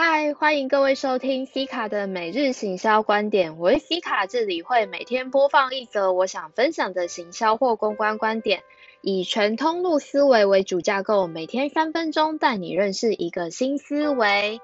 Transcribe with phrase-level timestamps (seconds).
[0.00, 3.58] 嗨，欢迎各位收听 C 卡的每日行销观点。
[3.58, 8.62] 我是 C 卡，这里会每天播放一则我想分享的行销或公关观点，
[9.00, 14.60] 以全通路思维为主架构，每天三分钟带你认识一个新思维。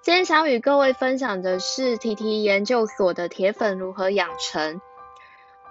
[0.00, 4.80] 今天想与各位分享的是 TT 研究所的铁粉如何养成。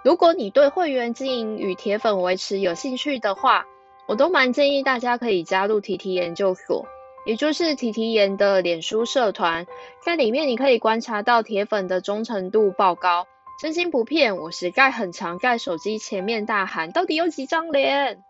[0.04, 3.66] 如果你对会员经营与铁粉维持有兴趣的话，
[4.06, 6.86] 我都蛮建议大家可以加入 TT 研究所。
[7.26, 9.66] 也就是提提研的脸书社团，
[10.04, 13.26] 在里面你可以观察到铁粉的忠诚度爆高，
[13.60, 18.22] 真心不骗，我实在很常在手机前面大喊，到底有几张脸？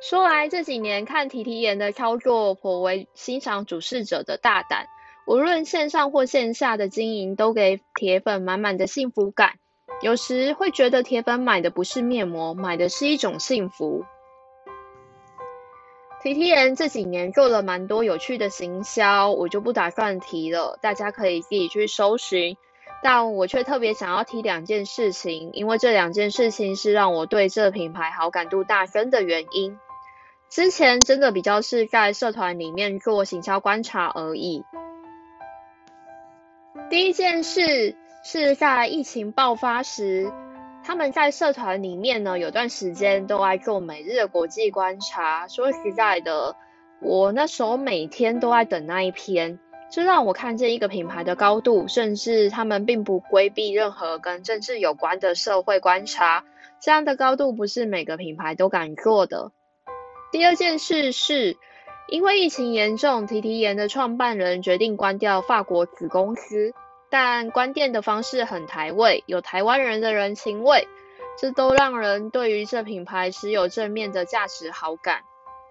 [0.00, 4.86] 说来这几年看提提研的操作，颇为欣赏主事者的大胆，
[5.26, 9.54] 无论线上或线下的经营，都给铁粉满满的幸福感。
[10.00, 14.04] 有时会觉得铁粉买的不是面膜，买的是一种幸福。
[16.20, 22.56] T T N 这几年做了蛮多有趣的行销，我就不打算提了，大家可以自己去搜寻。
[23.00, 29.78] 但我却特别想要提两件事情，因为这两件事情是让我对这品牌好感度大增的原因。
[30.48, 34.64] 之前真的比较是在社团里面做行销观察而已。
[36.90, 40.32] 第一件事是在疫情爆发时。
[40.88, 45.46] 他们在社团里面呢，有段时间都爱做每日的国际观察。
[45.46, 46.56] 说实在的，
[47.02, 49.58] 我那时候每天都在等那一篇，
[49.90, 56.46] 这让我看见一个品牌的高度，甚至他们并不规避任何跟政治有关的社会观察。
[56.80, 59.52] 这样的高度不是每个品牌都敢做的。
[60.32, 61.58] 第二件事是，
[62.08, 66.72] 因为疫情严重，提提研的创办人决定关掉法国子公司。
[67.10, 70.86] 但关店的方式很台味，有台湾人的人情味，
[71.38, 75.22] 这都让人对于这品牌持有正面的价值好感。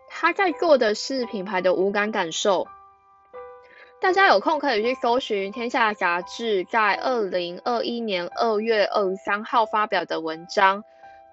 [0.09, 2.67] 他在做的是品牌的无感感受。
[3.99, 10.83] 大家有空可以去搜寻《天下杂志》在二零二一年二月二十三号发表的文章：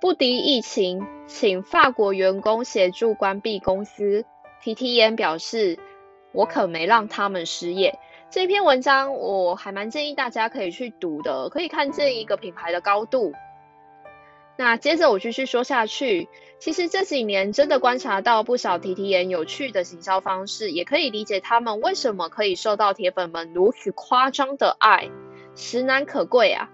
[0.00, 4.24] 不敌疫情，请法国员工协助关闭公司。
[4.62, 5.78] T T N 表示，
[6.32, 7.98] 我可没让他们失业。
[8.34, 13.32] 这篇文章我还蛮建议大家可以去读的，可以看见一个品牌的高度。
[14.56, 16.28] 那接着我继续说下去，
[16.58, 25.08] 其实这几年真的观察到不少 T T 眼有趣的行销方式，也可以理解他们为什么可以受到铁粉们如此夸张的爱，
[25.54, 26.68] 实难可贵啊！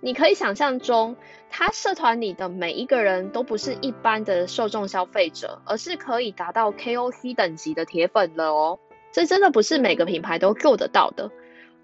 [0.00, 1.16] 你可以想象中，
[1.50, 8.78] 他社团里的每一个人都不是一般的受众消费者，而是可以达到 K O C 等级的铁粉了哦。
[9.12, 11.30] 这真的不是每个品牌都做得到的，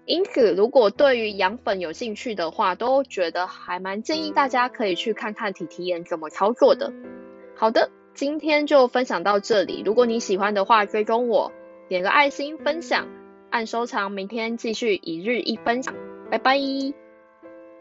[0.05, 6.91] 因此如果对于养粉有兴趣的话，都觉得还蛮建议大家可以去看看体体验怎么操作的。
[7.55, 11.51] 好的，今天就分享到这里，如果你喜欢的话，追踪我，
[11.87, 13.07] 点个爱心分享，
[13.51, 15.93] 按收藏，明天继续一日一分享，
[16.31, 17.08] 拜拜。